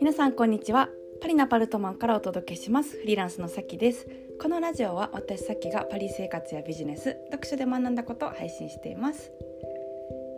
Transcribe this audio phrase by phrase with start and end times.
[0.00, 0.90] 皆さんこんにちは。
[1.22, 2.98] パリナパルトマンからお届けします。
[2.98, 4.06] フリーランスのさきです。
[4.38, 9.32] このラジオは私さきがパリ生活やビジネス読書で学んだことを配信しています。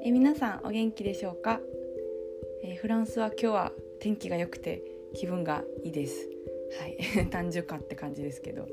[0.05, 1.61] え皆さんお元気でしょうか？
[2.63, 4.85] えフランスは今日は天気が良くて
[5.15, 6.29] 気分がいいです。
[6.79, 7.27] はい。
[7.31, 8.69] 単純かって感じですけど。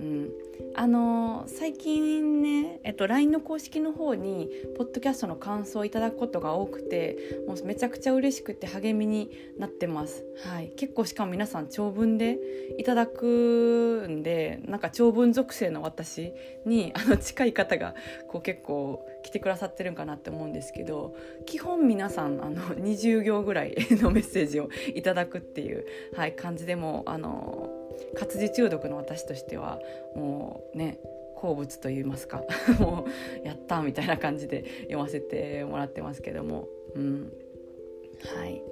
[0.00, 0.30] うん、
[0.74, 12.38] あのー、最近ね、えっと、LINE の公式の方にポッドキャストの感想をいただくことが多くてもうめちゃくちゃ嬉しくて励みになってます、はい、結構しかも皆さん長文で
[12.78, 16.32] いただくんでなんか長文属性の私
[16.66, 17.94] に あの近い方が
[18.28, 21.14] こう結構来てくださってるんかなって思うんですけど
[21.46, 27.83] 基本皆さんあの20行ぐらいのメッセージをいただくっていう、はい、感じでもあの
[28.14, 29.80] 活字中毒の私としては
[30.14, 30.98] もうね
[31.36, 32.42] 好物と言いますか
[32.80, 33.06] も
[33.42, 37.32] うやったみたいな感じで読ませてもらってますけども、うん、
[38.36, 38.62] はい。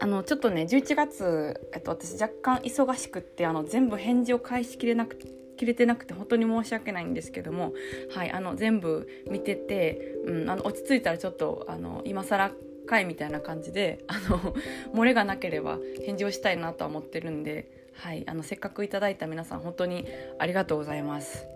[0.00, 5.16] あのちょっとね11月、えっと、私若干忙しくってあの全部返事を返しきれなく
[5.56, 7.72] 切れてなくて本当に申し訳ないんですけども、
[8.14, 12.50] はい、あの全部見てて、うん、あの落ち着いたらちょっとあの今更
[12.86, 14.54] 回みたいな感じであの
[14.92, 20.06] 漏れがなければ返事をしたいなとは思ってるんではい、あのせっかくいただいた皆さん本当に
[20.38, 21.46] ありがとうございます。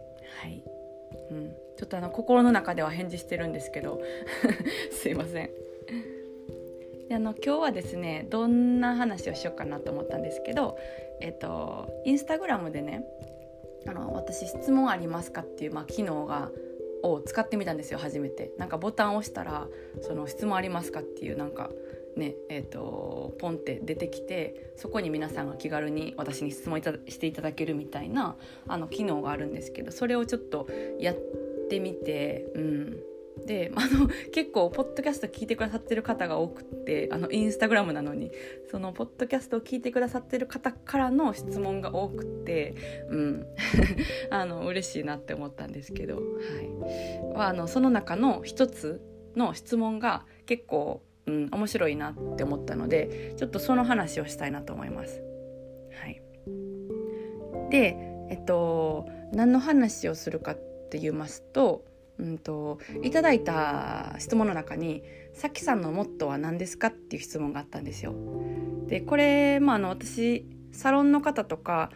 [0.40, 0.62] はい、
[1.30, 4.00] うん、ちょっとあの心の中では返事してるんですけど
[4.92, 5.50] すいません。
[7.08, 10.78] であの今日はですねどんな話をしようかなと思ったんですけど、
[11.20, 13.04] えっと、インスタグラムでね
[13.86, 16.50] あの私質問ありますかっていう、まあ、機能が
[17.02, 19.68] を使ってみたんですよ初めてなんかボタンを押したら
[20.02, 21.70] その質問ありますかっていうなんか
[22.18, 31.16] ねえーと、ポンって出てきてそこに皆さんが気軽に私に質問いたしていただけるみたいなあの機能があるんですけどそれをちょっとやっ
[31.70, 32.96] てみて、うん、
[33.46, 38.32] であの結構ポッドキャスト聞いてくださってる方が多くてあのインスタグラムなのに
[38.70, 42.74] そのポッドキャストを聞いてくださってる方からの質問が多くて、
[43.10, 43.46] うん、
[44.30, 46.24] あの嬉しいなって思ったんですけど、はい、
[47.36, 49.00] あのその中の一つ
[49.36, 55.22] の質問が結構うん、面白いなって思ったのでちょっとその話をしたいなと思います。
[56.00, 56.22] はい、
[57.70, 57.96] で
[58.30, 60.54] えっと何の話をするかっ
[60.90, 61.84] て言いますと,、
[62.18, 65.02] うんと、いただいた質問の中に
[65.34, 68.14] 「さきさんのモットーは何ですか?」っていう質問があったんですよ。
[68.86, 71.90] でこれ、まあ、あの私サロンの方とか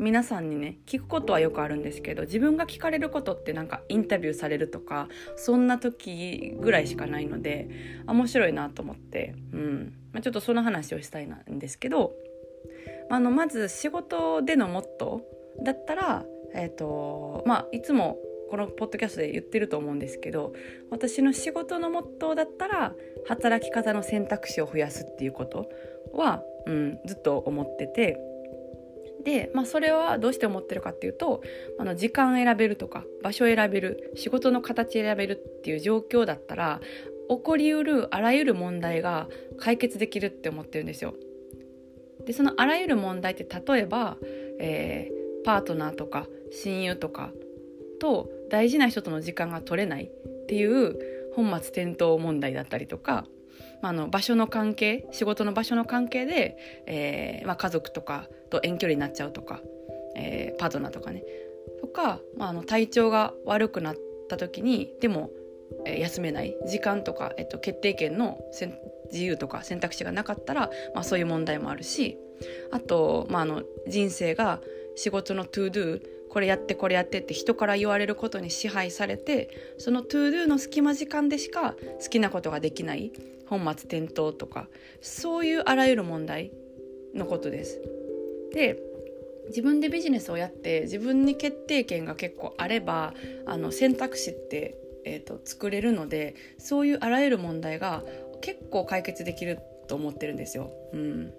[0.00, 7.68] 皆さんにね聞くことはよくあるんですけど自分が聞かれることってなんかインタビューされるとかそんな時ぐらいしかないので
[8.06, 12.12] 面白いなと思って、うんまあ、ちょっとその話をしたいなんですけど、
[13.10, 16.24] あのまず仕事でのモットーだったら、
[16.54, 18.16] えーとまあ、いつも
[18.50, 20.52] このポッドキャストで言ってると思うんですけど
[20.90, 22.94] 私の仕事のモットーだったら
[23.26, 25.68] 働き方の選択肢を増やすっていうこと
[26.12, 28.33] は、うん、ずっと思ってて。
[29.24, 31.42] で、まあ、それはどうして思ってるかっていうと
[31.78, 36.80] あの時間選べるとか場所選べる仕事の形選べるっていう状況だったら
[37.28, 41.14] 起こりうるあらゆる問題が解決できるって思ってるんですよ。
[42.26, 44.16] でそのあらゆる問題って例えば、
[44.58, 47.32] えー、パートナーとか親友とか
[47.98, 53.26] と大事な人との時間が取れないっていう本末転倒問題だったりとか
[53.84, 56.56] まあ、の場所の関係仕事の場所の関係で、
[56.86, 59.60] えーまあ、家族とかと遠距離になっちゃうとか、
[60.16, 61.22] えー、パートナーとかね。
[61.82, 63.96] とか、まあ、あの体調が悪くなっ
[64.30, 65.28] た時にでも、
[65.84, 68.40] え、休めない時間とか、えっと、決定権の
[69.12, 72.16] 自由とか選択肢がなかったら、まあ、そういう問題もあるし
[72.72, 74.62] あと、まあ、あの人生が
[74.96, 76.02] 仕事の to do
[76.34, 83.12] これやってこれやってって人から言われることに支配されてその to do の隙間時間でしか好きなことができない
[83.46, 84.66] 本末転倒とか
[85.00, 86.50] そういうあらゆる問題
[87.14, 87.80] のことです。
[88.52, 88.82] で
[89.46, 93.14] 自分でビジネスをやって自分に決定権が結構あれば
[93.46, 98.02] あの選択肢って、えーと、作れるのでそういうあらゆる問題が
[98.40, 100.72] 結構解決できると思ってるんですよ。
[100.94, 101.32] うん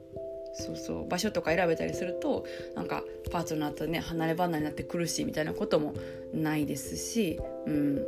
[0.55, 5.93] そうそう場所とか選べたりするとなんかパートナーとね離れ離れになって苦しいみたいなことも
[6.33, 8.05] ないですし、うん、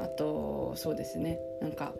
[0.00, 1.38] あとそうですね。
[1.60, 1.94] なんか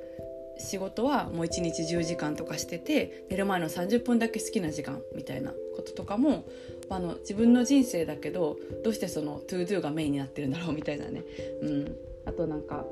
[0.59, 6.45] 仕事はもう1日10時間とかしてて寝る前の30分だけ好きな時間みたいなこととかも
[6.89, 11.25] あの自分の人生だけどどうしてその to do がメインになってるんだろうみたいなね、
[11.61, 12.87] うん、あとなんか、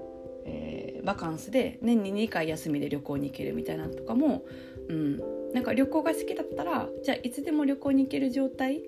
[0.44, 4.42] えー、バカンスで年に2回休みで旅行に行けるみたいなのとかも、
[4.88, 5.22] うん、
[5.54, 8.82] なんか旅行が好きだったらじゃあいつでも旅行に行ける状態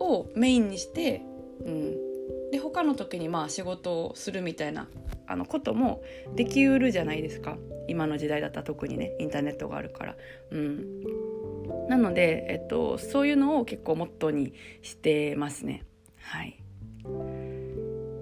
[0.00, 1.22] をメインにして、
[1.64, 4.88] うん、で他の時にまあ仕事をするみたいな
[5.26, 6.02] あのことも
[6.34, 7.56] できうるじゃないですか
[7.88, 10.16] 今の時代だったら特にねインターネットがあるから。
[10.50, 10.86] うん
[11.88, 15.84] なので、えっと、そういうのを結構モットーにしてますね。
[16.20, 16.58] はい。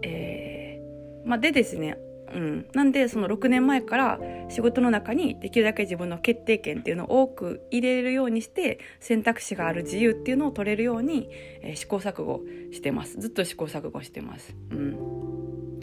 [0.02, 1.98] えー、まあ、でですね
[2.32, 11.28] うん、なんでその6年前から仕事の中にできるだけ自分の決定権っていうのを多く入れるようにして選択肢がある自由っていうのを取れるように、
[11.62, 12.42] えー、試行錯誤
[12.72, 13.18] してます。
[13.18, 14.54] ずっと試行錯誤してます。
[14.70, 15.80] うん、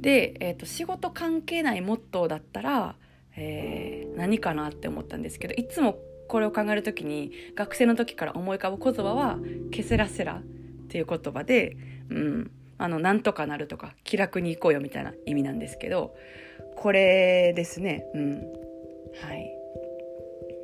[0.00, 2.96] で、えーと、仕事関係ないモットーだったら、
[3.36, 5.98] えー、何かなって思ったんですけどいつも
[6.28, 9.38] これを考える時に学生の時から思い浮かぶ言葉は
[9.72, 10.42] 「ケセラセラ」っ
[10.88, 11.76] ていう言葉で、
[12.08, 16.14] うん、あの、なんとかなるとか、気楽に行こうよみたいな意味なんですけど、
[16.76, 18.06] これですね。
[18.14, 18.42] うん。
[19.22, 19.59] はい。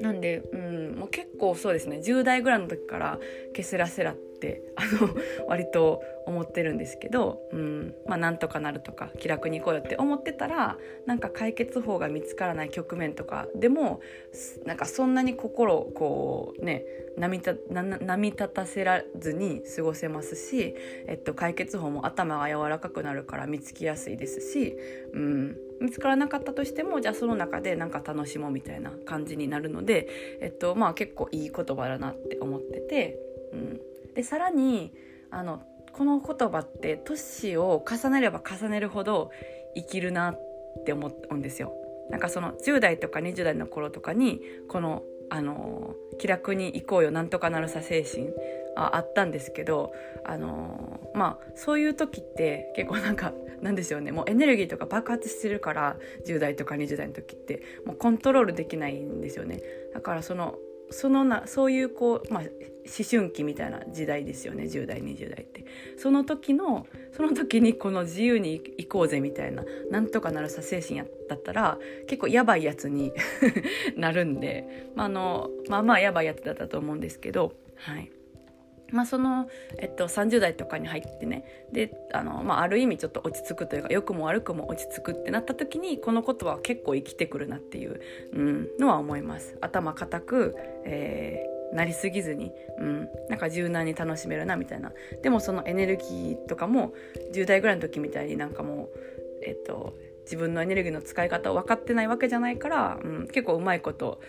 [0.01, 3.19] なんで、うん、もう結構そうですね、10代ぐらいの時から、
[3.53, 5.15] ケセラセラってあの
[5.49, 14.01] 割と思ってるんですけど、うんまあ、なんとかなるとか気楽に行こうよって思ってたらなんか解決法が見つからない局面とかでも
[14.65, 16.85] なんかそんなに心をこうね
[17.17, 20.75] 波た波立たせらずに過ごせますし、
[21.07, 24.77] えっと、解決法も頭が柔らかくなるから見つけやすいですし、
[25.13, 30.09] うん、見つからなかったとしてもじゃあその中でなんか楽しもうみたいな感じになるので、
[30.41, 33.19] えっとまあ、結構いい言葉だなって思ってて。
[33.53, 33.81] うん
[34.17, 34.93] でさらに
[35.31, 35.63] あの
[35.93, 39.31] この言葉って年を重ねれば重ねるほど
[39.75, 40.41] 生きるなっ
[40.85, 41.73] て思うんですよ。
[42.11, 48.29] なんかその10代とか20代の頃とかにこのあの気楽に行こうよなんとかなるさ精神
[48.77, 49.93] あったんですけど
[50.25, 53.33] あのまあそういう時って結構なんか
[53.63, 54.13] なんでしょうね。
[54.13, 55.97] もうエネルギーとか爆発してるから
[56.27, 59.63] 10代とか20代の時ってもうコントロールできないんですよね。
[59.95, 60.59] だからその
[60.91, 62.51] そのなそういうこう、まあ、思
[63.11, 64.65] 春期みたいな時代ですよね。
[64.65, 65.65] 10代20代って。
[65.97, 73.13] その時のその時にこの自由に行こうぜみたいななんとかなるさ精神やだったら結構やばいやつに
[73.97, 78.11] なるんで、ま、あのまあまあやばいやつだったと思うんですけどはい。
[78.93, 79.49] まあ、その、
[79.79, 88.01] えっと、30代とかに入ってねであの、まあ、ある意味ちょっと落ち着くというか良くも悪くも落ち着くってなった時にこの言葉は結構生きてくるなっていう、
[88.33, 89.57] うん、のは思います。
[89.61, 90.55] 頭固く、
[90.85, 94.93] えー、なりすぎずに、うん、なんか柔軟に楽しめるなみたいな
[95.23, 96.95] でもそのエネルギーとかも
[97.33, 98.89] 10代ぐらいの時みたいになんかもう
[99.45, 99.95] えっと
[100.27, 104.21] 自分のエネルギーの使い方を分かってないわけじゃないから、うん、結構うまいこと、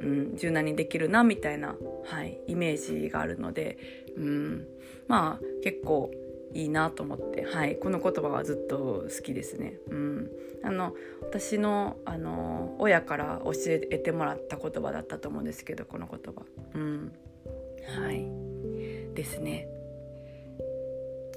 [0.00, 1.74] うん、柔軟にできるなみたいな、
[2.04, 4.66] はい、イメージがあるので、うん、
[5.08, 6.10] まあ結構
[6.52, 9.74] いいなと思って、はい、この言葉はずっと好きですね。
[9.88, 10.30] うん、
[10.64, 16.42] あの私のあの親から教えてもらった言葉だったと思うんですけどこの言葉。
[16.74, 17.12] うん、
[18.00, 18.26] はい
[19.14, 19.68] ですね。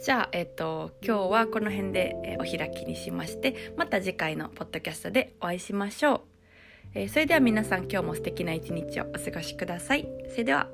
[0.02, 6.22] じゃあ、えっと、今日はこの辺で、えお開きにしまして、また次回のポッドキャストでお会いしましょう。
[6.94, 10.06] えー、それでは皆さん今日も素敵な一日をお過ごしください。
[10.30, 10.68] それでは。